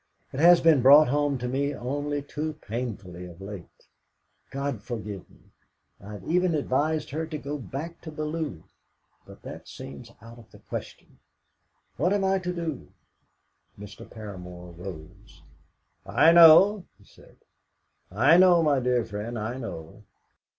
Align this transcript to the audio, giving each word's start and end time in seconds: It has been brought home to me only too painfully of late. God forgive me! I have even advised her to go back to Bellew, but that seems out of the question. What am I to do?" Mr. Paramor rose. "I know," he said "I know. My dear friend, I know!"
It 0.33 0.39
has 0.39 0.61
been 0.61 0.81
brought 0.81 1.09
home 1.09 1.37
to 1.37 1.47
me 1.47 1.75
only 1.75 2.23
too 2.23 2.53
painfully 2.53 3.27
of 3.27 3.39
late. 3.39 3.85
God 4.49 4.81
forgive 4.81 5.29
me! 5.29 5.41
I 6.03 6.13
have 6.13 6.23
even 6.23 6.55
advised 6.55 7.11
her 7.11 7.27
to 7.27 7.37
go 7.37 7.59
back 7.59 8.01
to 8.01 8.11
Bellew, 8.11 8.63
but 9.27 9.43
that 9.43 9.67
seems 9.67 10.11
out 10.19 10.39
of 10.39 10.49
the 10.49 10.57
question. 10.57 11.19
What 11.97 12.13
am 12.13 12.23
I 12.23 12.39
to 12.39 12.51
do?" 12.51 12.91
Mr. 13.79 14.09
Paramor 14.09 14.71
rose. 14.75 15.43
"I 16.03 16.31
know," 16.31 16.85
he 16.97 17.03
said 17.05 17.35
"I 18.09 18.37
know. 18.37 18.63
My 18.63 18.79
dear 18.79 19.05
friend, 19.05 19.37
I 19.37 19.57
know!" 19.59 20.03